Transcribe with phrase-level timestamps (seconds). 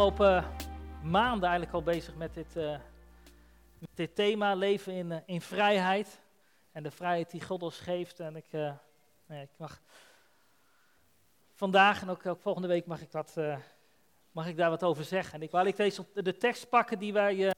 [0.00, 0.44] afgelopen
[1.02, 2.54] maanden eigenlijk al bezig met dit,
[3.78, 6.20] met dit thema, leven in, uh, in vrijheid.
[6.72, 8.20] En de vrijheid die God ons geeft.
[8.20, 8.72] En ik, uh,
[9.26, 9.80] nee, ik mag
[11.54, 13.36] vandaag en ook, volgende week mag ik, dat,
[14.32, 15.34] mag ik daar wat over zeggen.
[15.34, 17.54] En ik wil eigenlijk deze, de tekst pakken die wij,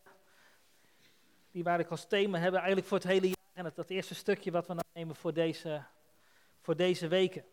[1.51, 3.37] die wij als thema hebben, eigenlijk voor het hele jaar.
[3.53, 5.83] En het, dat eerste stukje wat we dan nemen voor deze,
[6.61, 7.45] voor deze weken.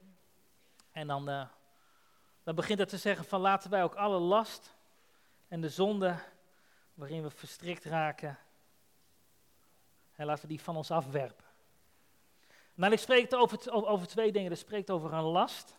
[0.91, 1.25] En dan,
[2.43, 4.77] dan begint het te zeggen van laten wij ook alle last
[5.49, 6.15] en de zonde
[6.93, 8.37] waarin we verstrikt raken,
[10.15, 11.45] en laten we die van ons afwerpen.
[12.73, 14.49] Maar ik spreek over, over twee dingen.
[14.49, 15.77] Het spreekt over een last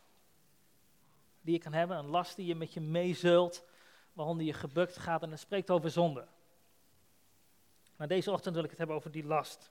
[1.41, 3.65] die je kan hebben, een last die je met je meezult,
[4.13, 5.23] waaronder je gebukt gaat.
[5.23, 6.27] En het spreekt over zonde.
[7.97, 9.71] Maar deze ochtend wil ik het hebben over die last.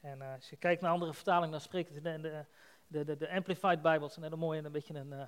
[0.00, 2.44] En uh, als je kijkt naar andere vertalingen, dan spreekt het in de,
[2.86, 5.22] de, de, Amplified Bibles, een hele mooie en een beetje een, uh,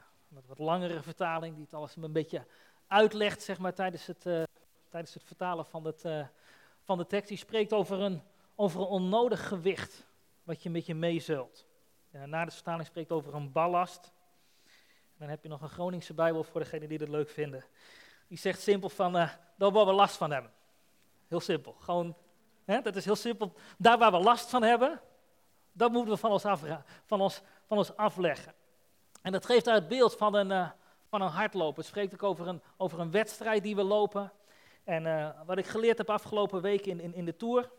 [0.47, 2.47] wat langere vertaling, die het alles een beetje
[2.91, 4.43] uitlegt zeg maar, tijdens, het, uh,
[4.89, 6.27] tijdens het vertalen van, het, uh,
[6.83, 7.29] van de tekst.
[7.29, 8.23] Die spreekt over een,
[8.55, 10.07] over een onnodig gewicht
[10.43, 11.67] wat je met je meezult.
[12.11, 14.13] Na de vertaling spreekt over een ballast.
[15.19, 17.65] dan heb je nog een Groningse Bijbel voor degenen die dat leuk vinden.
[18.29, 20.53] Die zegt simpel van, uh, daar waar we last van hebben.
[21.27, 21.73] Heel simpel.
[21.73, 22.17] Gewoon,
[22.65, 23.53] hè, dat is heel simpel.
[23.79, 25.01] Daar waar we last van hebben,
[25.73, 26.63] dat moeten we van ons, af,
[27.05, 28.55] van ons, van ons afleggen.
[29.23, 30.73] En dat geeft uit beeld van een,
[31.11, 31.77] van een hardlopen.
[31.77, 34.33] Het spreekt ook over een, over een wedstrijd die we lopen.
[34.85, 37.71] En uh, wat ik geleerd heb afgelopen week in, in, in de Tour,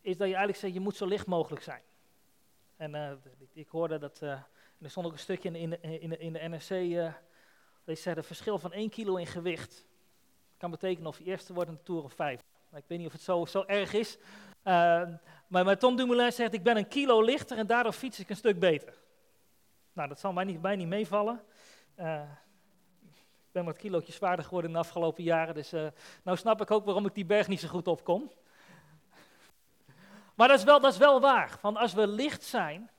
[0.00, 1.82] is dat je eigenlijk zegt, je moet zo licht mogelijk zijn.
[2.76, 3.10] En uh,
[3.52, 4.30] ik hoorde dat, uh,
[4.80, 7.12] er stond ook een stukje in, in, in, in de NRC, uh,
[7.84, 9.86] het verschil van 1 kilo in gewicht
[10.56, 12.40] kan betekenen of je eerste wordt in de Tour of vijf.
[12.74, 14.18] Ik weet niet of het zo, zo erg is.
[14.62, 18.36] maar, maar Tom Dumoulin zegt, ik ben een kilo lichter en daardoor fiets ik een
[18.36, 18.94] stuk beter.
[19.92, 21.44] Nou, dat zal mij niet, mij niet meevallen
[23.56, 25.54] ben wat kilootjes zwaarder geworden in de afgelopen jaren.
[25.54, 25.86] Dus uh,
[26.22, 28.30] nou snap ik ook waarom ik die berg niet zo goed opkom.
[30.34, 31.58] Maar dat is wel, dat is wel waar.
[31.58, 32.90] Van als we licht zijn,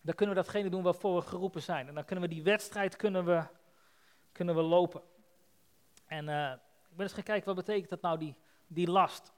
[0.00, 1.88] dan kunnen we datgene doen waarvoor we geroepen zijn.
[1.88, 3.42] En dan kunnen we die wedstrijd kunnen we,
[4.32, 5.02] kunnen we lopen.
[6.06, 6.50] En uh,
[6.90, 8.34] ik ben eens gaan kijken, wat betekent dat nou, die,
[8.66, 9.32] die last?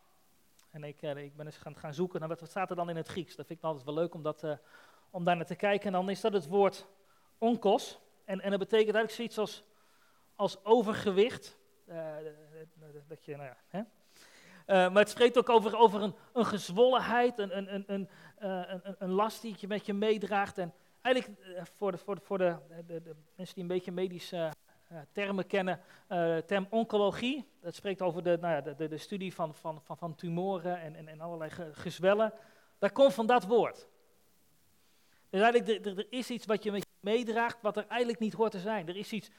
[0.70, 2.88] En ik, uh, ik ben eens gaan, gaan zoeken naar wat, wat staat er dan
[2.88, 3.36] in het Grieks.
[3.36, 4.46] Dat vind ik altijd wel leuk om, dat,
[5.10, 5.86] om daar naar te kijken.
[5.86, 6.86] En dan is dat het woord
[7.38, 7.98] onkos.
[8.24, 9.64] En, en dat betekent eigenlijk zoiets als
[10.36, 11.58] als overgewicht.
[11.88, 12.14] Uh,
[13.08, 13.82] dat je, nou ja, hè?
[14.66, 18.08] Maar het spreekt ook over, over een, een gezwollenheid, een, een, een,
[18.38, 20.58] een, een last die je met je meedraagt.
[20.58, 21.40] En eigenlijk
[21.76, 24.52] voor, de, voor, voor de, de, de mensen die een beetje medische
[25.12, 27.48] termen kennen, uh, term oncologie.
[27.60, 30.96] Dat spreekt over de, nou ja, de, de, studie van, van, van, van tumoren en,
[30.96, 32.32] en, en allerlei gezwellen.
[32.78, 33.88] Daar komt van dat woord.
[35.30, 38.32] Dus eigenlijk, er, er is iets wat je met je meedraagt, wat er eigenlijk niet
[38.32, 38.88] hoort te zijn.
[38.88, 39.30] Er is iets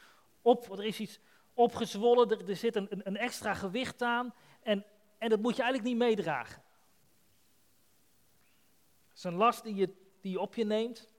[0.47, 1.19] op, er is iets
[1.53, 4.85] opgezwollen, er, er zit een, een, extra gewicht aan en,
[5.18, 6.63] en dat moet je eigenlijk niet meedragen.
[9.07, 11.13] Het is een last die je, die op je neemt.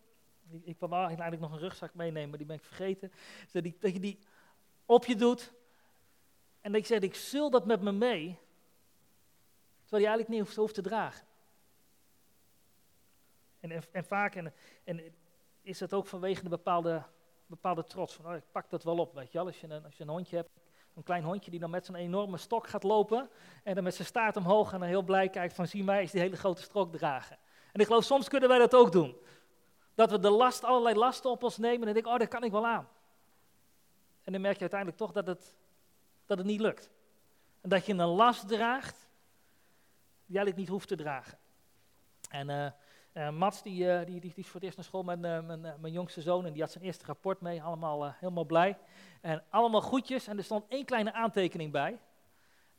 [0.62, 3.12] Ik wil eigenlijk nog een rugzak meenemen, maar die ben ik vergeten.
[3.52, 4.18] Dat, die, dat je die
[4.86, 5.52] op je doet
[6.60, 8.38] en dat je zegt, ik zul dat met me mee,
[9.80, 11.26] terwijl je eigenlijk niet hoeft, te dragen.
[13.60, 15.14] En, en, en vaak en, en
[15.62, 17.04] is dat ook vanwege een bepaalde
[17.48, 18.14] bepaalde trots.
[18.14, 19.46] Van, oh, ik pak dat wel op, weet je wel.
[19.46, 20.50] Als je een, als je een hondje hebt,
[20.94, 23.30] een klein hondje die dan met zo'n enorme stok gaat lopen.
[23.62, 26.10] En dan met zijn staart omhoog en dan heel blij kijkt van, zie mij is
[26.10, 27.38] die hele grote stok dragen.
[27.72, 29.16] En ik geloof, soms kunnen wij dat ook doen.
[29.94, 32.50] Dat we de last, allerlei lasten op ons nemen en denken, oh, dat kan ik
[32.50, 32.88] wel aan.
[34.22, 35.56] En dan merk je uiteindelijk toch dat het,
[36.26, 36.90] dat het niet lukt.
[37.60, 39.08] En dat je een last draagt
[40.26, 41.38] die eigenlijk niet hoeft te dragen.
[42.28, 42.70] En uh,
[43.18, 45.40] uh, Mats, die, uh, die, die, die, is voor het eerst naar school met uh,
[45.40, 48.78] mijn, mijn jongste zoon en die had zijn eerste rapport mee, allemaal helemaal blij.
[49.20, 51.98] En allemaal goedjes en er stond één kleine aantekening bij.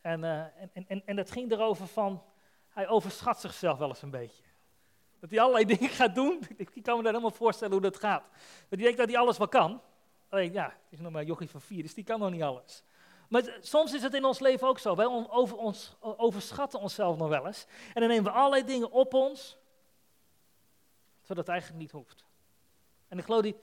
[0.02, 2.24] En, en, en, en dat ging erover van,
[2.70, 4.44] hij overschat zichzelf wel eens een beetje.
[5.20, 8.24] Dat hij allerlei dingen gaat doen, ik kan me daar helemaal voorstellen hoe dat gaat.
[8.70, 9.82] Dat hij denkt dat hij alles wel kan.
[10.30, 12.84] Alleen ja, het is nog maar jochie van vier, dus die kan nog niet alles.
[13.30, 14.96] Maar soms is het in ons leven ook zo.
[14.96, 17.66] Wij over ons, overschatten onszelf nog wel eens.
[17.94, 19.59] En dan nemen we allerlei dingen op ons
[21.30, 22.26] zodat het eigenlijk niet hoeft.
[23.08, 23.56] En ik geloof die,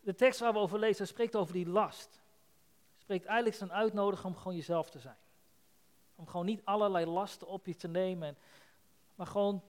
[0.00, 2.22] de tekst waar we over lezen, spreekt over die last.
[2.96, 5.16] Spreekt eigenlijk zijn uitnodigen om gewoon jezelf te zijn.
[6.14, 8.38] Om gewoon niet allerlei lasten op je te nemen,
[9.14, 9.62] maar gewoon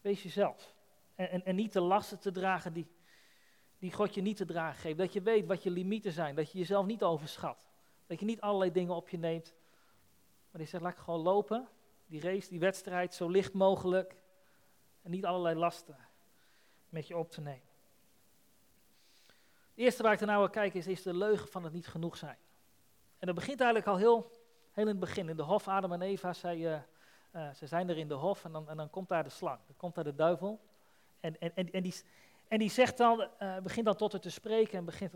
[0.00, 0.74] wees jezelf.
[1.14, 2.86] En, en, en niet de lasten te dragen die,
[3.78, 4.98] die God je niet te dragen geeft.
[4.98, 7.66] Dat je weet wat je limieten zijn, dat je jezelf niet overschat.
[8.06, 9.54] Dat je niet allerlei dingen op je neemt,
[10.50, 11.68] maar die zegt, laat ik gewoon lopen,
[12.06, 14.16] die race, die wedstrijd, zo licht mogelijk.
[15.02, 15.96] En niet allerlei lasten
[16.88, 17.68] met je op te nemen.
[19.26, 22.16] Het eerste waar ik naar wil kijken is, is de leugen van het niet genoeg
[22.16, 22.36] zijn.
[23.18, 24.30] En dat begint eigenlijk al heel,
[24.72, 25.28] heel in het begin.
[25.28, 26.58] In de hof, Adam en Eva, zij,
[27.32, 29.58] uh, ze zijn er in de hof en dan, en dan komt daar de slang.
[29.66, 30.60] Dan komt daar de duivel.
[31.20, 31.94] En, en, en, die,
[32.48, 35.12] en die zegt dan, uh, begint dan tot haar te spreken en, begint,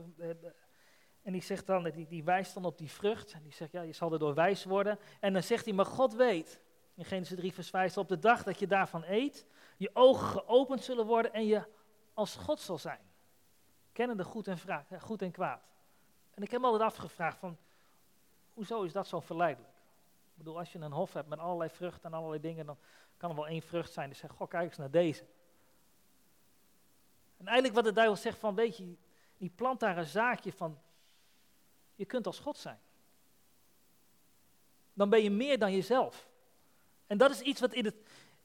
[1.22, 3.32] en die zegt dan, die, die wijst dan op die vrucht.
[3.32, 4.98] En die zegt, ja, je zal erdoor wijs worden.
[5.20, 6.60] En dan zegt hij, maar God weet,
[7.02, 9.46] in Genesis 3 vers 5, op de dag dat je daarvan eet,
[9.76, 11.62] je ogen geopend zullen worden en je
[12.14, 13.00] als God zal zijn.
[13.92, 14.58] Kennende goed en,
[15.00, 15.62] goed en kwaad.
[16.34, 17.56] En ik heb me altijd afgevraagd van,
[18.54, 19.74] hoezo is dat zo verleidelijk?
[20.30, 22.78] Ik bedoel, als je een hof hebt met allerlei vruchten en allerlei dingen, dan
[23.16, 24.08] kan er wel één vrucht zijn.
[24.08, 25.24] Dus zeg, goh, kijk eens naar deze.
[27.36, 28.96] En eigenlijk wat de duivel zegt van, weet je,
[29.36, 30.78] die plant daar een zaakje van,
[31.94, 32.80] je kunt als God zijn.
[34.92, 36.30] Dan ben je meer dan jezelf.
[37.12, 37.94] En dat is iets wat in het,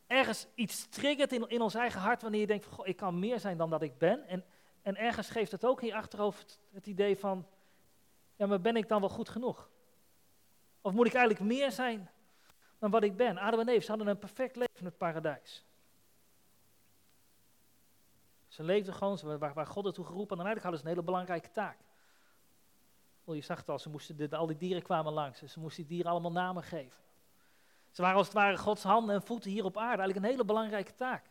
[0.07, 3.39] ergens iets triggert in, in ons eigen hart wanneer je denkt, van, ik kan meer
[3.39, 4.27] zijn dan dat ik ben.
[4.27, 4.45] En,
[4.81, 7.47] en ergens geeft het ook in je achterhoofd het idee van,
[8.35, 9.69] ja, maar ben ik dan wel goed genoeg?
[10.81, 12.09] Of moet ik eigenlijk meer zijn
[12.79, 13.37] dan wat ik ben?
[13.37, 15.65] Adam en Eve, hadden een perfect leven in het paradijs.
[18.47, 21.51] Ze leefden gewoon waar, waar God ertoe geroepen en eigenlijk hadden ze een hele belangrijke
[21.51, 21.77] taak.
[23.25, 25.43] je zag het al, ze moesten de, al die dieren kwamen langs.
[25.43, 27.05] ze moesten die dieren allemaal namen geven.
[27.97, 30.01] Ze waren als het ware Gods handen en voeten hier op aarde.
[30.01, 31.25] Eigenlijk een hele belangrijke taak.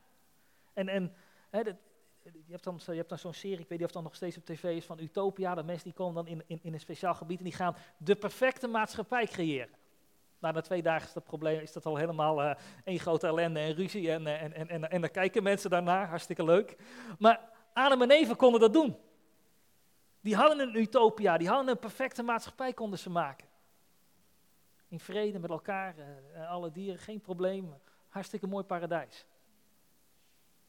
[0.72, 1.14] En, en
[1.50, 1.74] hè, dat,
[2.22, 4.36] je hebt dan, je hebt dan zo'n serie, ik weet niet of dat nog steeds
[4.36, 5.54] op tv is, van Utopia.
[5.54, 8.14] De mensen die komen dan in, in, in een speciaal gebied en die gaan de
[8.14, 9.74] perfecte maatschappij creëren.
[10.38, 12.54] Nou, na twee dagen is dat probleem, is dat al helemaal uh,
[12.84, 14.12] één grote ellende en ruzie.
[14.12, 16.76] En, en, en, en, en dan kijken mensen daarnaar, hartstikke leuk.
[17.18, 17.40] Maar
[17.72, 18.96] Adam en Eva konden dat doen.
[20.20, 23.45] Die hadden een utopia, die hadden een perfecte maatschappij konden ze maken.
[24.88, 27.74] In vrede met elkaar, uh, alle dieren, geen probleem.
[28.08, 29.26] Hartstikke mooi paradijs.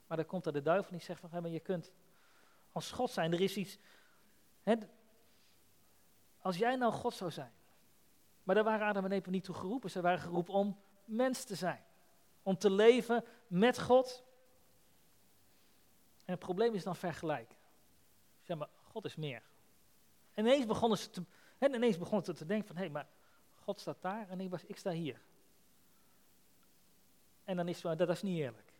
[0.07, 1.91] Maar dan komt er de duivel en die zegt van, hey, maar je kunt
[2.71, 3.33] als God zijn.
[3.33, 3.77] Er is iets,
[4.63, 4.75] hè,
[6.37, 7.51] als jij nou God zou zijn.
[8.43, 9.89] Maar daar waren Adam en Eva niet toe geroepen.
[9.89, 11.83] Ze waren geroepen om mens te zijn.
[12.43, 14.23] Om te leven met God.
[16.25, 17.57] En het probleem is dan vergelijken.
[18.41, 19.43] Zeg maar, God is meer.
[20.33, 21.23] En ineens begonnen ze te,
[21.57, 23.07] en ineens begonnen ze te denken van, hé, hey, maar
[23.67, 25.21] God staat daar en ik, was, ik sta hier.
[27.43, 28.73] En dan is dat is niet eerlijk.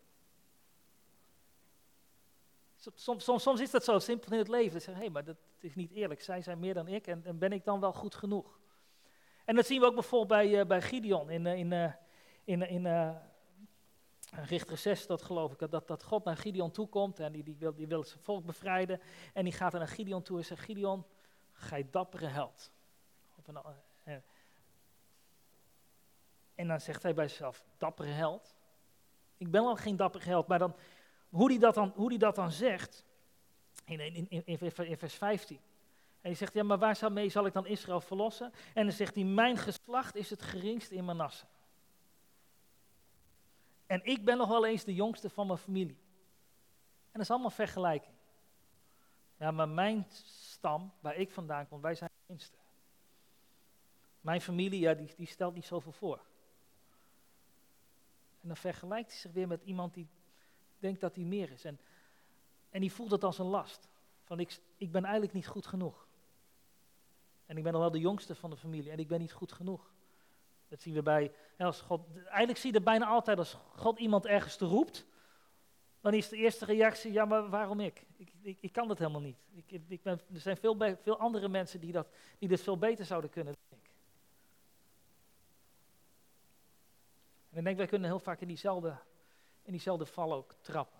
[2.96, 4.74] Soms, is dat zo simpel in het leven.
[4.74, 6.22] Dat zeggen, hé, hey, maar dat is niet eerlijk.
[6.22, 8.60] Zij zijn meer dan ik en, en, ben ik dan wel goed genoeg?
[9.46, 11.94] En dat zien we ook bijvoorbeeld bij, uh, bij Gideon in, uh, in, uh,
[12.44, 13.16] in, in
[14.32, 17.56] Richter 6, dat geloof ik, dat, dat God naar Gideon toe komt en die, die,
[17.60, 19.02] wil, die wil zijn volk bevrijden.
[19.34, 21.06] En die gaat naar Gideon toe en zegt, Gideon,
[21.52, 22.72] gij dappere held.
[23.46, 23.58] Een,
[26.58, 28.56] en dan zegt hij bij zichzelf, dappere held?
[29.38, 30.76] Ik ben wel geen dappere held, maar dan
[31.30, 33.06] hoe hij dat dan, hoe die dat dan zegt,
[33.86, 35.58] in, in, in, vers 15.
[35.58, 35.64] En
[36.22, 38.54] hij zegt, ja, maar waar mee zal ik dan Israël verlossen?
[38.74, 41.46] En dan zegt hij, mijn geslacht is het geringste in Manasse.
[43.86, 45.98] En ik ben nog wel eens de jongste van mijn familie.
[47.06, 48.16] En dat is allemaal vergelijking.
[49.38, 52.58] Ja, maar mijn stam, waar ik vandaan kom, wij zijn de minste.
[54.22, 56.22] Mijn familie, ja, die, die stelt niet zoveel voor.
[58.48, 60.08] En dan vergelijkt hij zich weer met iemand die
[60.80, 61.66] denkt dat hij meer is.
[61.66, 61.80] En,
[62.70, 63.90] en die voelt het als een last.
[64.24, 66.08] Van ik, ik ben eigenlijk niet goed genoeg.
[67.46, 69.52] En ik ben nog wel de jongste van de familie en ik ben niet goed
[69.52, 69.92] genoeg.
[70.68, 74.26] Dat zien we bij, als God, eigenlijk zie je het bijna altijd als God iemand
[74.26, 75.06] ergens te roept.
[76.02, 78.06] Dan is de eerste reactie, ja maar waarom ik?
[78.18, 79.38] Ik, ik, ik kan dat helemaal niet.
[79.54, 82.08] Ik, ik ben, er zijn veel, veel andere mensen die, dat,
[82.40, 83.90] die dit veel beter zouden kunnen dan ik.
[87.58, 88.98] En ik denk, wij kunnen heel vaak in diezelfde
[89.64, 91.00] in diezelfde val ook trappen.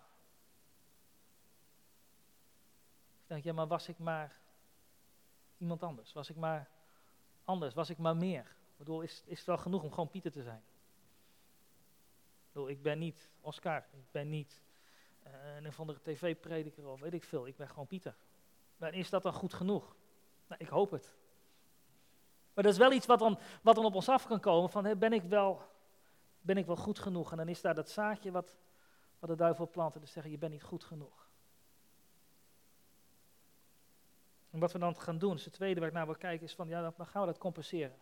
[3.22, 4.40] Ik denk, ja, maar was ik maar
[5.58, 6.14] iemand anders?
[6.14, 6.70] Was ik maar
[7.44, 7.74] anders?
[7.74, 8.42] Was ik maar meer?
[8.42, 10.64] Ik bedoel, is, is het wel genoeg om gewoon Pieter te zijn?
[12.48, 14.62] Ik bedoel, ik ben niet Oscar, ik ben niet
[15.28, 17.48] uh, een of andere tv-prediker of weet ik veel.
[17.48, 18.16] Ik ben gewoon Pieter.
[18.78, 19.96] Maar is dat dan goed genoeg?
[20.48, 21.16] Nou, ik hoop het.
[22.54, 25.00] Maar dat is wel iets wat dan, wat dan op ons af kan komen van,
[25.00, 25.76] ben ik wel
[26.48, 27.32] ben ik wel goed genoeg?
[27.32, 28.58] En dan is daar dat zaadje wat,
[29.20, 31.28] wat de duivel planten, dus zeggen, je bent niet goed genoeg.
[34.50, 36.56] En wat we dan gaan doen, is het tweede waar ik naar wil kijken, is
[36.56, 37.98] van, ja, dan gaan we dat compenseren.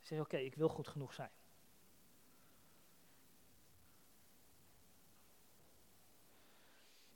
[0.00, 1.30] Zeg, oké, ik wil goed genoeg zijn.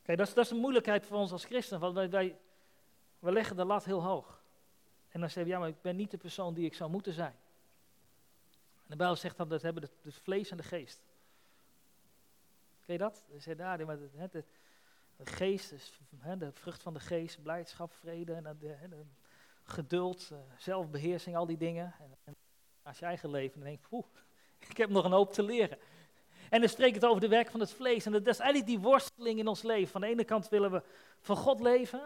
[0.02, 3.64] Kijk, dat is, dat een moeilijkheid voor ons als christen, want wij, wij, leggen de
[3.64, 4.42] lat heel hoog.
[5.08, 7.12] En dan zeggen we, ja, maar ik ben niet de persoon die ik zou moeten
[7.12, 7.36] zijn.
[8.86, 11.00] En de Bijbel zegt dan dat hebben het vlees en de geest.
[12.84, 13.24] Ken je dat?
[13.40, 14.46] Ze nou, maar het, De
[15.16, 16.00] geest, is,
[16.38, 18.56] de vrucht van de geest, blijdschap, vrede, en de,
[18.88, 19.04] de,
[19.62, 21.94] geduld, uh, zelfbeheersing, al die dingen.
[22.24, 22.36] En,
[22.82, 24.04] als je eigen leven, dan denk je,
[24.70, 25.78] ik heb nog een hoop te leren.
[26.50, 28.06] En dan spreekt het over de werk van het vlees.
[28.06, 29.88] En dat is eigenlijk die worsteling in ons leven.
[29.88, 30.82] Van de ene kant willen we
[31.20, 32.00] van God leven.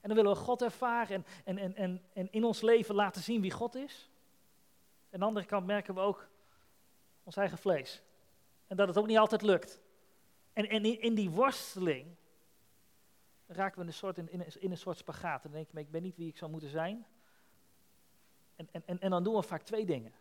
[0.00, 3.40] En dan willen we God ervaren en, en, en, en in ons leven laten zien
[3.40, 4.10] wie God is.
[5.14, 6.28] En aan de andere kant merken we ook
[7.22, 8.02] ons eigen vlees.
[8.66, 9.80] En dat het ook niet altijd lukt.
[10.52, 12.16] En, en in, die worsteling
[13.46, 15.42] raken we in een soort, in, in, een soort spagaat.
[15.42, 17.06] Dan denk je, ik ben niet wie ik zou moeten zijn.
[18.56, 20.12] En, en, en, en dan doen we vaak twee dingen.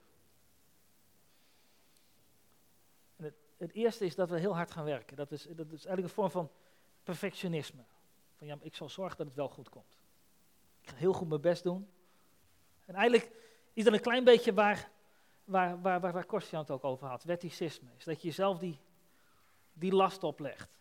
[3.16, 5.16] En het, het eerste is dat we heel hard gaan werken.
[5.16, 6.52] Dat is, dat is eigenlijk een vorm van
[7.04, 7.84] perfectionisme.
[8.38, 9.98] Van ja, ik zal zorgen dat het wel goed komt.
[10.82, 11.90] Ik ga heel goed mijn best doen.
[12.86, 13.42] En eigenlijk
[13.74, 14.90] is dat een klein beetje waar,
[15.44, 17.24] waar, waar, waar, waar het ook over had.
[17.24, 17.90] Wetticisme.
[17.98, 18.80] Is dat je jezelf die,
[19.74, 20.80] die last oplegt.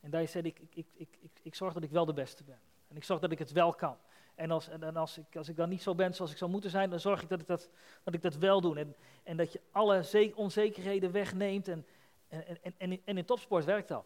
[0.00, 2.60] En daar zegt, ik, ik, ik, ik, ik zorg dat ik wel de beste ben.
[2.88, 3.96] En ik zorg dat ik het wel kan.
[4.34, 6.70] En, als, en als, ik, als ik dan niet zo ben zoals ik zou moeten
[6.70, 7.70] zijn, dan zorg ik dat ik dat,
[8.02, 8.78] dat, ik dat wel doe.
[8.78, 11.68] En, en dat je alle onzekerheden wegneemt.
[11.68, 11.86] En,
[12.28, 14.04] en, en, en in topsport werkt dat.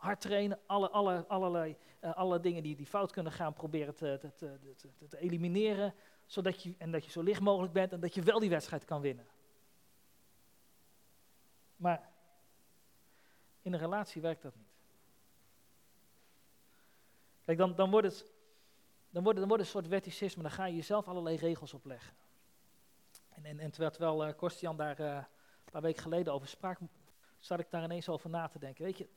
[0.00, 4.18] Hard trainen, alle, alle, allerlei uh, alle dingen die, die fout kunnen gaan proberen te,
[4.20, 4.58] te, te,
[5.08, 5.94] te, elimineren.
[6.26, 8.84] Zodat je, en dat je zo licht mogelijk bent en dat je wel die wedstrijd
[8.84, 9.26] kan winnen.
[11.76, 12.10] Maar
[13.62, 14.68] in een relatie werkt dat niet.
[17.44, 18.32] Kijk, dan, dan, wordt het,
[19.10, 22.14] dan, wordt, dan wordt het een soort wetticisme, dan ga je jezelf allerlei regels opleggen.
[23.28, 26.78] En, en, en terwijl, terwijl Korstian daar uh, een paar weken geleden over sprak,
[27.38, 28.84] zat ik daar ineens over na te denken.
[28.84, 29.08] Weet je,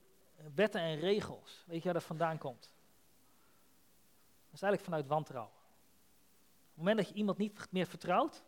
[0.56, 2.74] wetten en regels, weet je waar dat vandaan komt?
[4.46, 5.54] Dat is eigenlijk vanuit wantrouwen.
[5.54, 8.44] Op het moment dat je iemand niet meer vertrouwt,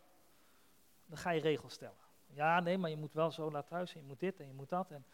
[1.06, 2.04] dan ga je regels stellen.
[2.26, 4.52] Ja, nee, maar je moet wel zo laat thuis en je moet dit en je
[4.52, 4.90] moet dat.
[4.90, 5.06] En,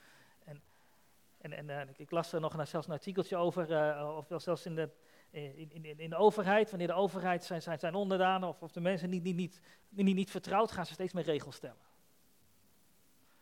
[0.45, 0.63] en,
[1.39, 4.67] en, en uh, ik las er nog een, zelfs een artikeltje over, uh, of zelfs
[4.67, 4.91] in de,
[5.31, 8.81] in, in, in de overheid, wanneer de overheid zijn, zijn, zijn onderdanen of, of de
[8.81, 11.91] mensen niet, niet, niet, niet, niet vertrouwt, gaan ze steeds meer regels stellen.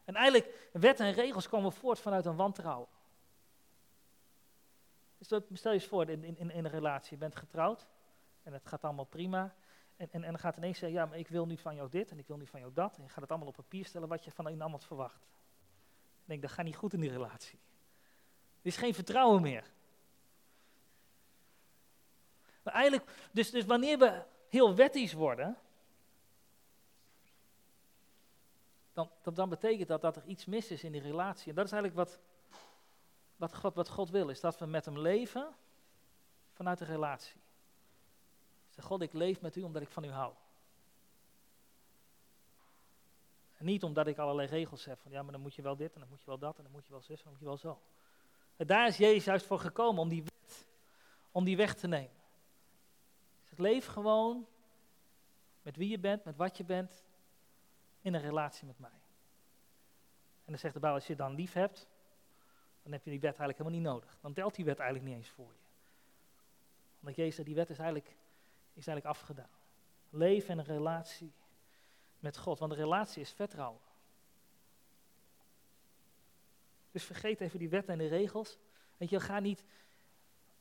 [0.05, 2.89] En eigenlijk, wetten en regels komen voort vanuit een wantrouwen.
[5.21, 7.87] Dus stel je eens voor, in, in, in een relatie, je bent getrouwd
[8.43, 9.55] en het gaat allemaal prima.
[9.97, 12.11] En, en, en dan gaat ineens zeggen, ja, maar ik wil nu van jou dit
[12.11, 12.97] en ik wil nu van jou dat.
[12.97, 15.29] En je gaat het allemaal op papier stellen wat je van een ander verwacht.
[16.25, 17.59] Denk, dat gaat niet goed in die relatie.
[18.61, 19.73] Er is geen vertrouwen meer.
[22.62, 25.57] Maar eigenlijk, dus, dus wanneer we heel wettisch worden,
[28.93, 31.49] dan, dan betekent dat dat er iets mis is in die relatie.
[31.49, 32.21] En dat is eigenlijk wat,
[33.40, 35.54] wat, God, wat God wil, is dat we met hem leven
[36.52, 37.40] vanuit de relatie.
[38.68, 40.35] Zeg, God, ik leef met u omdat ik van u hou.
[43.59, 46.00] Niet omdat ik allerlei regels heb van ja, maar dan moet je wel dit en
[46.00, 47.47] dan moet je wel dat en dan moet je wel zus en dan moet je
[47.47, 47.80] wel zo.
[48.56, 50.66] En daar is Jezus juist voor gekomen om die wet,
[51.30, 52.18] om die weg te nemen.
[53.56, 54.47] Leef gewoon
[55.62, 57.04] met wie je bent, met wat je bent,
[58.00, 59.00] in een relatie met mij.
[60.44, 61.88] En dan zegt de Bijbel, als je dan lief hebt,
[62.90, 64.18] dan heb je die wet eigenlijk helemaal niet nodig.
[64.20, 65.59] Dan telt die wet eigenlijk niet eens voor je.
[67.00, 68.16] Omdat Jezus die wet is eigenlijk,
[68.75, 69.59] is eigenlijk afgedaan.
[70.11, 71.32] Leef in een relatie
[72.18, 73.80] met God, want een relatie is vertrouwen.
[76.90, 78.59] Dus vergeet even die wetten en de regels.
[78.97, 79.64] Weet je, ga niet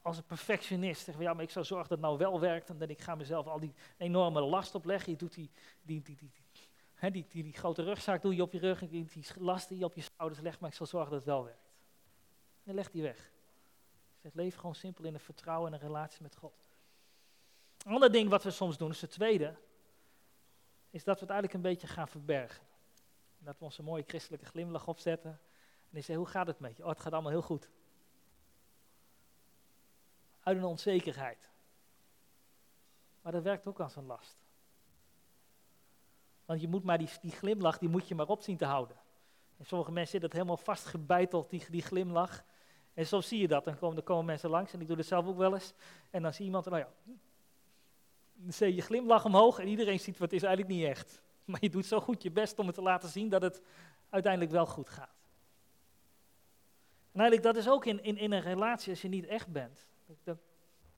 [0.01, 2.77] als een perfectionist zeggen, ja, maar ik zou zorgen dat het nou wel werkt en
[2.77, 5.12] dat ik ga mezelf al die enorme last opleggen.
[5.12, 5.50] Je doet die,
[5.81, 6.31] die, die, die,
[7.12, 9.86] die, die, die, grote rugzak doe je op je rug die, die last die je
[9.86, 11.69] op je schouders legt, maar ik zal zorgen dat het wel werkt.
[12.70, 13.32] En leg die weg.
[14.22, 16.68] Zeg, leef gewoon simpel in een vertrouwen en een relatie met God.
[17.86, 19.56] Een ander ding wat we soms doen, is het tweede,
[20.90, 22.66] is dat we het eigenlijk een beetje gaan verbergen.
[23.40, 25.32] Dat we onze mooie christelijke glimlach opzetten.
[25.32, 25.40] En
[25.90, 26.84] die zeggen, hoe gaat het met je?
[26.84, 27.70] Oh, het gaat allemaal heel goed.
[30.40, 31.50] Uit een onzekerheid.
[33.22, 34.38] Maar dat werkt ook als een last.
[36.46, 38.98] Want je moet maar die, die glimlach, die moet je maar op zien te houden.
[39.58, 42.44] En sommige mensen zitten dat helemaal vastgebeiteld, die, die glimlach.
[43.00, 45.27] En soms zie je dat, dan komen, komen mensen langs, en ik doe dat zelf
[45.27, 45.74] ook wel eens.
[46.10, 46.89] En dan zie iemand, nou ja,
[48.34, 51.22] dan zet je glimlach omhoog en iedereen ziet, wat is eigenlijk niet echt.
[51.46, 53.62] Maar je doet zo goed je best om het te laten zien dat het
[54.10, 55.15] uiteindelijk wel goed gaat.
[57.12, 59.88] En eigenlijk, dat is ook in, in, in een relatie als je niet echt bent.
[60.24, 60.38] Dat,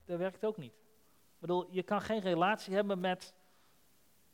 [0.06, 0.74] dat werkt ook niet.
[0.74, 3.34] Ik bedoel, je kan geen relatie hebben met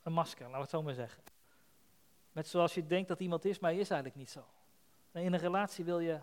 [0.02, 1.22] een masker, laten we het zo maar zeggen.
[2.32, 4.44] Met zoals je denkt dat iemand is, maar hij is eigenlijk niet zo.
[5.12, 6.20] in een relatie wil je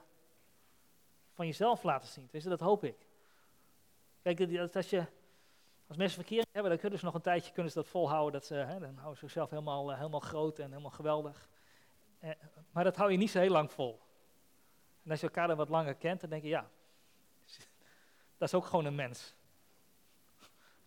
[1.35, 2.29] van jezelf laten zien.
[2.43, 3.07] Dat hoop ik.
[4.21, 4.39] Kijk,
[4.75, 5.05] als, je,
[5.87, 8.33] als mensen verkeering hebben, dan kunnen ze nog een tijdje kunnen ze dat volhouden.
[8.33, 11.49] Dat ze, hè, dan houden ze zichzelf helemaal, eh, helemaal groot en helemaal geweldig.
[12.19, 12.29] Eh,
[12.71, 14.01] maar dat hou je niet zo heel lang vol.
[15.03, 16.69] En als je elkaar dan wat langer kent, dan denk je, ja,
[18.37, 19.35] Dat is ook gewoon een mens.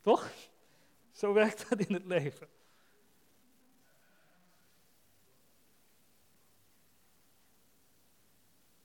[0.00, 0.30] Toch?
[1.12, 2.48] Zo werkt dat in het leven.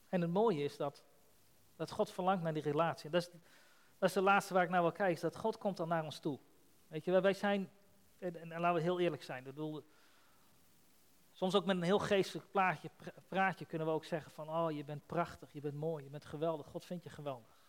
[0.10, 1.04] En het mooie is dat,
[1.88, 3.10] dat God verlangt naar die relatie.
[3.10, 3.30] Dat is,
[3.98, 6.04] dat is de laatste waar ik naar wil kijken, is dat God komt dan naar
[6.04, 6.40] ons toe.
[6.88, 7.70] Weet je, wij zijn,
[8.20, 9.84] en, laten we heel eerlijk zijn, bedoel,
[11.32, 12.52] soms ook met een heel geestelijk
[13.28, 16.26] praatje kunnen we ook zeggen van, oh je bent prachtig, je bent mooi, je bent
[16.26, 17.62] geweldig, God vindt je geweldig.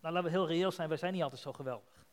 [0.00, 2.06] Nou laten we heel reëel zijn, wij zijn niet altijd zo geweldig.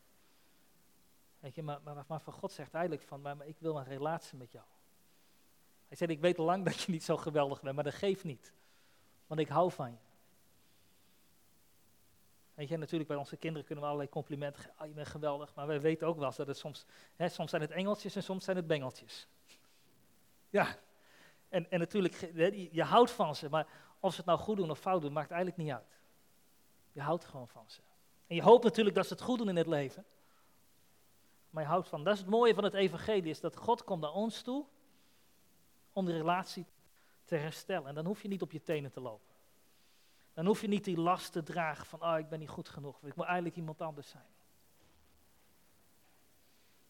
[1.40, 4.38] Weet je, maar, maar, van God zegt eigenlijk van, maar, maar ik wil een relatie
[4.38, 4.66] met jou.
[5.88, 8.24] Hij zegt, ik weet al lang dat je niet zo geweldig bent, maar dat geeft
[8.24, 8.54] niet.
[9.28, 9.98] Want ik hou van je.
[12.60, 14.82] Weet je, natuurlijk bij onze kinderen kunnen we allerlei complimenten geven.
[14.82, 15.56] Oh, je bent geweldig.
[15.56, 16.86] Maar wij weten ook wel dat het soms,
[17.16, 19.28] hè, soms zijn het engeltjes en soms zijn het bengeltjes.
[20.50, 20.78] Ja.
[21.50, 22.32] En, en natuurlijk,
[22.72, 23.68] je houdt van ze, maar
[24.00, 26.00] of ze het nou goed doen of fout doen, maakt eigenlijk niet uit.
[26.92, 27.82] Je houdt gewoon van ze.
[28.28, 30.06] En je hoopt natuurlijk dat ze het goed doen in het leven.
[31.50, 32.04] Maar je houdt van.
[32.04, 34.66] Dat is het mooie van het evangelie, is dat God komt naar ons toe
[35.94, 36.66] om de relatie
[37.26, 37.88] te herstellen.
[37.88, 39.29] En dan hoef je niet op je tenen te lopen.
[40.40, 42.96] Dan hoef je niet die last te dragen van, oh ik ben niet goed genoeg,
[43.04, 44.26] ik moet eigenlijk iemand anders zijn.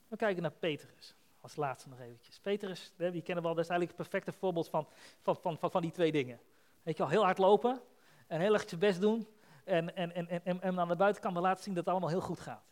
[0.08, 2.39] We kijken naar Petrus, als laatste nog eventjes.
[2.39, 4.88] Petrus, die kennen we al, dat is eigenlijk het perfecte voorbeeld van,
[5.22, 6.39] van, van, van, van die twee dingen.
[6.84, 7.82] Weet je al, heel hard lopen
[8.27, 9.27] en heel erg je best doen
[9.63, 12.39] en, en, en, en, en aan de buitenkant laten zien dat het allemaal heel goed
[12.39, 12.63] gaat.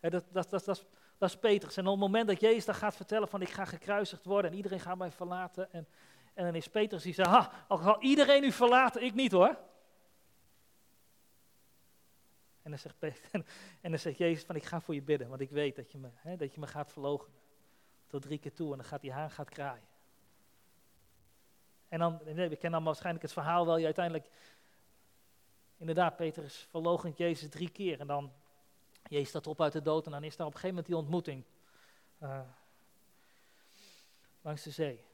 [0.00, 0.84] dat, dat, dat, dat, is,
[1.18, 1.76] dat is Petrus.
[1.76, 4.56] En op het moment dat Jezus dan gaat vertellen van ik ga gekruisigd worden en
[4.56, 5.86] iedereen gaat mij verlaten en
[6.34, 9.58] en dan is Petrus die zegt, ha, al zal iedereen u verlaten, ik niet hoor.
[12.62, 12.96] En dan zegt,
[13.80, 16.08] en zegt Jezus van, ik ga voor je bidden, want ik weet dat je me,
[16.14, 17.38] hè, dat je me gaat verloochenen.
[18.06, 19.86] Tot drie keer toe en dan gaat die haan gaat kraaien.
[21.88, 24.30] En dan, we kennen dan waarschijnlijk het verhaal wel, je uiteindelijk,
[25.76, 28.00] inderdaad, Petrus verloochent Jezus drie keer.
[28.00, 28.32] En dan,
[29.08, 30.96] Jezus staat op uit de dood en dan is daar op een gegeven moment die
[30.96, 31.44] ontmoeting.
[32.22, 32.40] Uh,
[34.40, 35.04] langs de zee.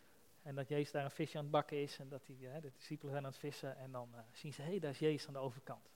[0.42, 2.72] En dat Jezus daar een visje aan het bakken is en dat die, hè, de
[2.76, 3.76] discipelen zijn aan het vissen.
[3.76, 5.90] En dan uh, zien ze, hé, hey, daar is Jezus aan de overkant.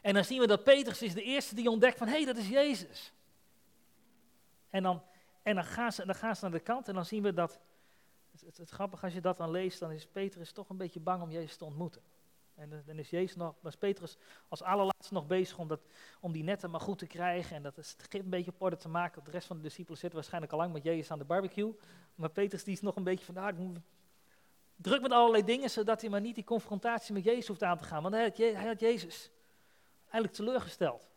[0.00, 2.36] En dan zien we dat Petrus is de eerste die ontdekt van, hé, hey, dat
[2.36, 3.12] is Jezus.
[4.70, 5.02] En dan,
[5.42, 7.60] en dan, gaan ze, dan gaan ze naar de kant en dan zien we dat,
[8.30, 11.00] het, het, het grappige als je dat dan leest, dan is Petrus toch een beetje
[11.00, 12.02] bang om Jezus te ontmoeten.
[12.58, 14.16] En dan is Jezus nog, was Petrus
[14.48, 15.80] als allerlaatste nog bezig om, dat,
[16.20, 17.56] om die netten maar goed te krijgen.
[17.56, 19.24] En dat is het een beetje op orde te maken.
[19.24, 21.74] De rest van de discipelen zitten waarschijnlijk al lang met Jezus aan de barbecue.
[22.14, 23.74] Maar Petrus die is nog een beetje van, nou,
[24.76, 27.84] druk met allerlei dingen, zodat hij maar niet die confrontatie met Jezus hoeft aan te
[27.84, 28.02] gaan.
[28.02, 29.30] Want hij had, Jezus
[30.02, 31.08] eigenlijk teleurgesteld.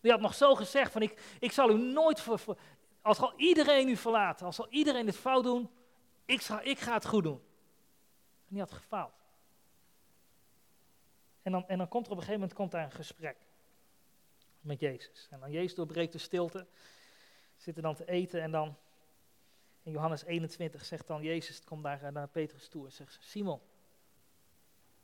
[0.00, 2.56] Die had nog zo gezegd van, ik, ik zal u nooit, voor
[3.02, 5.70] als al iedereen u verlaten, als al iedereen het fout doen,
[6.24, 7.40] ik, ik ga het goed doen.
[8.46, 9.21] En die had gefaald.
[11.42, 13.36] En dan, en dan komt er op een gegeven moment komt daar een gesprek
[14.60, 15.28] met Jezus.
[15.30, 16.66] En dan Jezus doorbreekt de stilte,
[17.56, 18.76] zitten dan te eten en dan
[19.82, 23.60] in Johannes 21 zegt dan Jezus, komt daar naar Petrus toe en zegt Simon,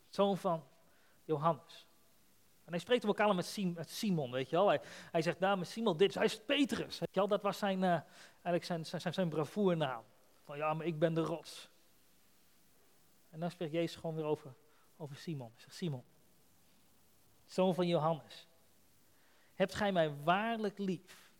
[0.08, 0.64] zoon van
[1.24, 1.86] Johannes.
[2.64, 4.68] En hij spreekt ook allemaal met, Simon, weet je wel.
[4.68, 7.28] Hij, hij zegt, nou, Simon, dit, hij is Petrus, weet je wel.
[7.28, 8.00] Dat was zijn, uh,
[8.42, 10.04] eigenlijk zijn, zijn, zijn bravoernaam.
[10.44, 11.68] Van ja, maar ik ben de rots.
[13.30, 14.54] En dan spreekt Jezus gewoon weer over,
[14.96, 15.50] over Simon.
[15.52, 16.04] Hij zegt, Simon,
[17.48, 18.46] zoon van Johannes,
[19.54, 21.30] hebt gij mij waarlijk lief,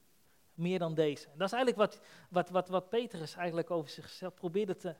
[0.54, 1.24] meer dan deze?
[1.24, 4.94] En dat is eigenlijk wat, wat, wat, wat Petrus eigenlijk over zichzelf probeerde te,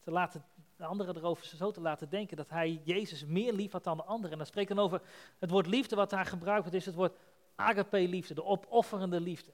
[0.00, 0.44] te laten,
[0.76, 4.02] de anderen erover zo te laten denken, dat hij Jezus meer lief had dan de
[4.02, 4.30] anderen.
[4.30, 5.02] En dan spreekt dan over
[5.38, 7.16] het woord liefde wat daar gebruikt wordt, is het woord
[7.54, 9.50] agape-liefde, de opofferende liefde.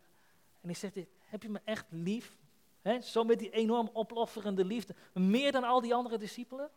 [0.61, 2.37] En hij zegt, heb je me echt lief?
[2.81, 6.71] He, zo met die enorm opofferende liefde, meer dan al die andere discipelen?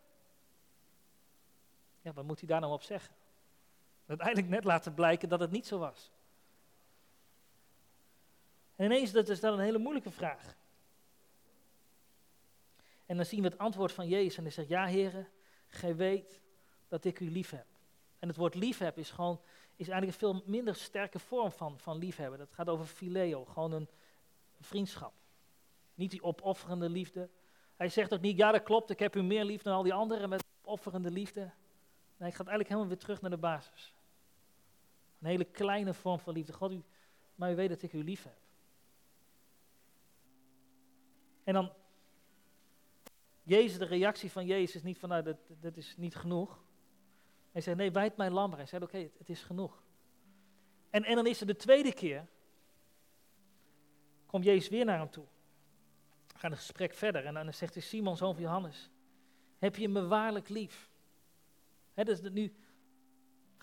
[2.02, 3.16] Ja, wat moet hij daar nou op zeggen?
[4.12, 6.12] Uiteindelijk net laten blijken dat het niet zo was.
[8.76, 10.56] En ineens, dat is dan een hele moeilijke vraag.
[13.06, 15.28] En dan zien we het antwoord van Jezus en hij zegt, ja heren,
[15.68, 16.42] gij weet
[16.88, 17.66] dat ik u lief heb.
[18.20, 19.42] En het woord liefheb is gewoon,
[19.76, 22.40] is eigenlijk een veel minder sterke vorm van, van liefhebben.
[22.40, 23.90] Dat gaat over phileo, gewoon een
[24.60, 25.14] vriendschap.
[25.96, 27.30] Niet die opofferende liefde.
[27.76, 29.94] Hij zegt ook niet, ja dat klopt, ik heb u meer lief dan al die
[29.94, 31.40] anderen met opofferende liefde.
[31.40, 31.52] Nee,
[32.18, 33.96] hij gaat eigenlijk helemaal weer terug naar de basis.
[35.22, 36.54] Een hele kleine vorm van liefde.
[36.54, 36.84] God, u,
[37.36, 38.38] maar u weet dat ik u lief heb.
[41.44, 41.72] En dan,
[43.44, 46.64] Jezus, de reactie van Jezus is niet van, nou, dat, dat is niet genoeg.
[47.52, 48.58] Hij zegt, nee, wijd mijn lammer.
[48.58, 49.84] Hij zegt, oké, het, is genoeg.
[50.90, 52.28] En, en dan is er de tweede keer,
[54.26, 55.26] komt Jezus weer naar hem toe.
[56.28, 58.90] We gaan het gesprek verder en dan zegt hij, Simon, zoon van Johannes,
[59.58, 60.90] heb je me waarlijk lief?
[61.94, 62.54] He, is nu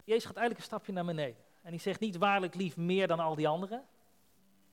[0.08, 1.44] Jezus gaat eigenlijk een stapje naar beneden.
[1.68, 3.84] En hij zegt niet waarlijk lief meer dan al die anderen.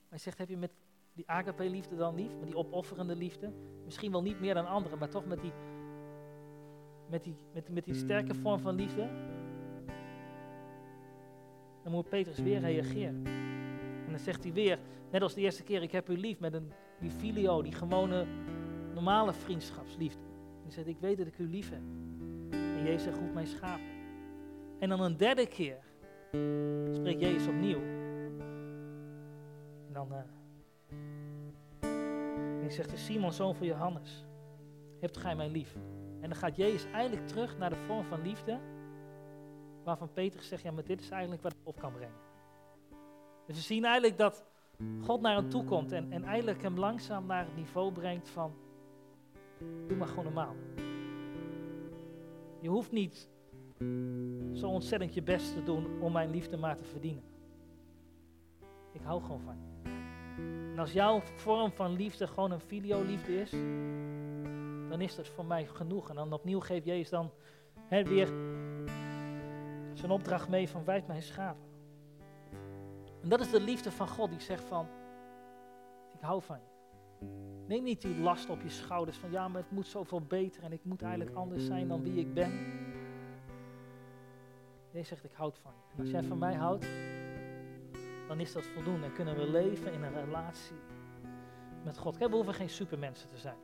[0.09, 0.71] Hij zegt, heb je met
[1.13, 2.31] die agape-liefde dan lief?
[2.39, 3.51] Met die opofferende liefde?
[3.85, 5.51] Misschien wel niet meer dan anderen, maar toch met die,
[7.09, 9.09] met die, met, met die sterke vorm van liefde?
[11.83, 13.25] Dan moet Petrus weer reageren.
[14.05, 14.79] En dan zegt hij weer,
[15.11, 18.25] net als de eerste keer, ik heb u lief met een, die filio, die gewone
[18.93, 20.23] normale vriendschapsliefde.
[20.61, 21.83] Hij zegt, ik weet dat ik u lief heb.
[22.51, 23.93] En Jezus goed mijn schapen.
[24.79, 25.77] En dan een derde keer
[26.91, 27.81] spreekt Jezus opnieuw.
[29.87, 30.17] En dan uh,
[32.55, 34.25] en hij zegt, Simon, zoon van Johannes,
[34.99, 35.75] hebt gij mij lief?
[36.21, 38.59] En dan gaat Jezus eigenlijk terug naar de vorm van liefde,
[39.83, 42.17] waarvan Peter zegt, ja, maar dit is eigenlijk wat ik op kan brengen.
[43.45, 44.45] Dus we zien eigenlijk dat
[45.01, 48.53] God naar hem toe komt en, en eigenlijk hem langzaam naar het niveau brengt van,
[49.87, 50.55] doe maar gewoon normaal.
[52.59, 53.29] Je hoeft niet
[54.53, 57.23] zo ontzettend je best te doen om mijn liefde maar te verdienen.
[58.91, 59.91] Ik hou gewoon van je.
[60.71, 63.51] En als jouw vorm van liefde gewoon een videoliefde is,
[64.89, 66.09] dan is dat voor mij genoeg.
[66.09, 67.31] En dan opnieuw geeft Jezus dan
[67.87, 68.27] hè, weer
[69.93, 71.65] zijn opdracht mee van wijd mijn schapen.
[73.21, 74.87] En dat is de liefde van God die zegt van,
[76.13, 76.73] ik hou van je.
[77.67, 80.71] Neem niet die last op je schouders van, ja, maar het moet zoveel beter en
[80.71, 82.51] ik moet eigenlijk anders zijn dan wie ik ben.
[84.95, 85.93] Jezus zegt, ik houd van je.
[85.93, 86.85] En als jij van mij houdt,
[88.27, 89.05] dan is dat voldoende.
[89.05, 90.75] En kunnen we leven in een relatie
[91.83, 92.17] met God.
[92.17, 93.57] we hoeven geen supermensen te zijn.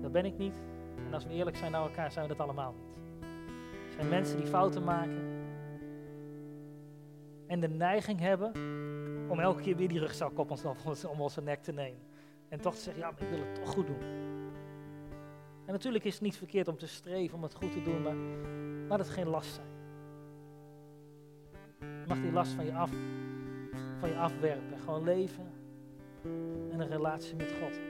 [0.00, 0.54] Dat ben ik niet.
[1.06, 2.96] En als we eerlijk zijn naar elkaar, zijn we dat allemaal niet.
[3.86, 5.30] Er zijn mensen die fouten maken.
[7.46, 8.52] En de neiging hebben
[9.30, 10.64] om elke keer weer die rugzak op ons,
[11.04, 12.02] om onze nek te nemen.
[12.48, 14.21] En toch te zeggen, ja, maar ik wil het toch goed doen.
[15.66, 18.16] En natuurlijk is het niet verkeerd om te streven om het goed te doen, maar
[18.88, 19.66] laat het geen last zijn.
[21.80, 22.90] Je mag die last van je, af,
[23.98, 24.78] van je afwerpen.
[24.78, 25.46] Gewoon leven
[26.70, 27.80] in een relatie met God.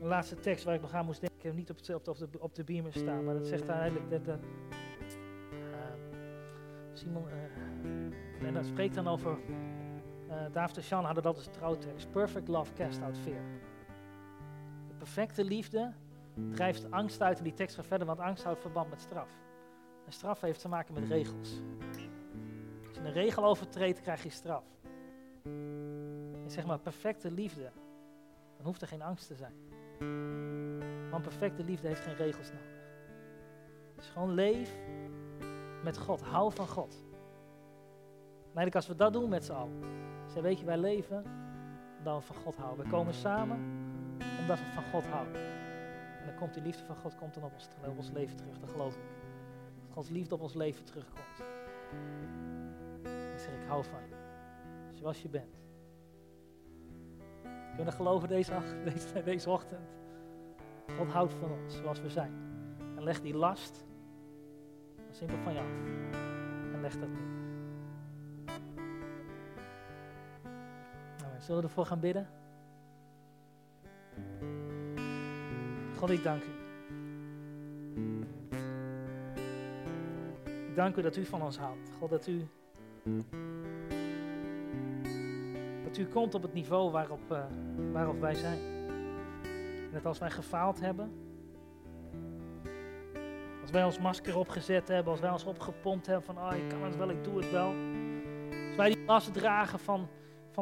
[0.00, 2.54] De laatste tekst waar ik nog aan moest denken, niet op, de, op, de, op
[2.54, 4.26] de beamer staan, maar dat zegt eigenlijk dat.
[4.28, 4.36] Uh,
[6.92, 9.38] Simon, uh, en dat spreekt dan over.
[10.40, 12.10] Uh, David en Sean hadden dat als trouwtekst.
[12.10, 13.42] Perfect love cast out fear.
[14.88, 15.92] De perfecte liefde
[16.50, 19.28] drijft angst uit en die tekst gaat verder, want angst houdt verband met straf.
[20.06, 21.60] En straf heeft te maken met regels.
[22.88, 24.64] Als je een regel overtreedt, krijg je straf.
[26.42, 27.70] En zeg maar perfecte liefde,
[28.56, 29.54] dan hoeft er geen angst te zijn.
[31.10, 32.78] Want perfecte liefde heeft geen regels nodig.
[33.96, 34.78] Dus gewoon leef
[35.82, 37.04] met God, hou van God.
[38.50, 39.82] En eigenlijk als we dat doen met z'n allen,
[40.32, 41.24] zeg weet je, wij leven
[41.98, 42.84] omdat we van God houden.
[42.84, 43.58] We komen samen
[44.40, 45.50] omdat we van God houden
[46.40, 48.58] komt die liefde van God komt dan op ons, op ons leven terug.
[48.58, 49.02] Dat geloof ik.
[49.80, 51.36] Dat Gods liefde op ons leven terugkomt.
[53.02, 54.14] Dan zeg ik, hou van je.
[54.94, 55.58] Zoals je bent.
[57.74, 58.52] Kunnen geloven deze,
[58.84, 59.88] deze, deze ochtend.
[60.96, 62.32] God houdt van ons zoals we zijn.
[62.96, 63.84] En leg die last
[65.10, 65.72] simpel van je af.
[66.74, 67.49] En leg dat neer.
[71.50, 72.28] Zullen we ervoor gaan bidden?
[75.96, 76.50] God, ik dank u.
[80.68, 81.90] Ik dank u dat u van ons houdt.
[81.98, 82.46] God, dat u.
[85.84, 87.44] Dat u komt op het niveau waarop, uh,
[87.92, 88.58] waarop wij zijn.
[89.92, 91.12] Dat als wij gefaald hebben.
[93.60, 95.12] Als wij ons masker opgezet hebben.
[95.12, 96.38] Als wij ons opgepompt hebben van.
[96.38, 97.74] Oh, ik kan het wel, ik doe het wel.
[98.66, 100.08] Als wij die last dragen van,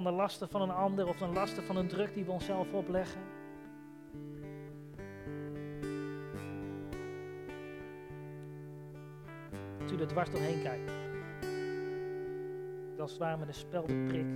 [0.02, 1.08] van de lasten van een ander.
[1.08, 3.20] Of de lasten van een druk die we onszelf opleggen.
[9.92, 10.92] u er dwars doorheen kijkt.
[12.96, 14.26] Dat is waar met een speldenprik.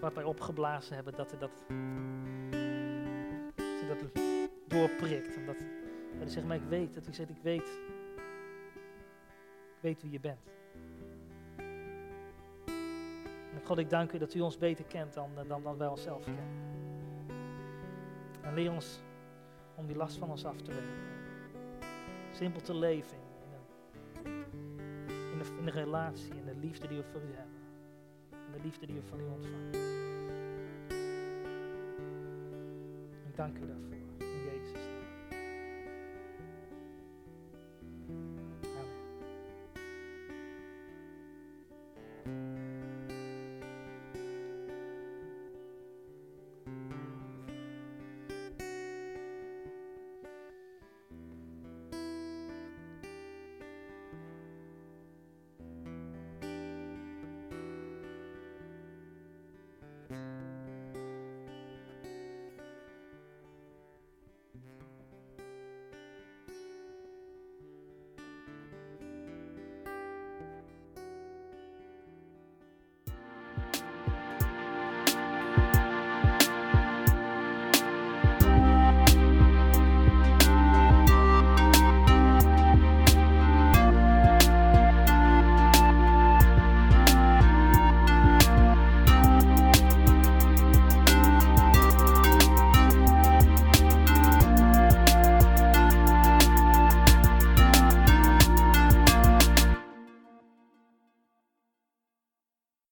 [0.00, 1.50] Wat wij opgeblazen hebben, dat u dat,
[3.88, 4.22] dat, dat
[4.66, 5.36] doorprikt.
[5.36, 5.56] Omdat
[6.18, 7.68] hij zegt, maar ik weet, dat u zegt, ik weet,
[9.76, 10.59] ik weet wie je bent.
[13.64, 16.68] God, ik dank u dat u ons beter kent dan, dan, dan wij onszelf kennen.
[18.42, 19.00] En leer ons
[19.74, 21.18] om die last van ons af te werken
[22.32, 23.18] simpel te leven
[24.24, 24.30] in,
[25.32, 27.58] in, de, in de relatie, in de liefde die we voor u hebben.
[28.30, 29.74] En de liefde die we van u ontvangen.
[33.28, 33.99] Ik dank u daarvoor.